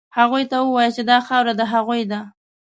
هغوی 0.17 0.43
ته 0.51 0.55
ووایاست 0.61 0.95
چې 0.97 1.03
دا 1.11 1.17
خاوره 1.27 1.53
د 1.57 1.61
هغوی 1.73 2.01
ده. 2.11 2.19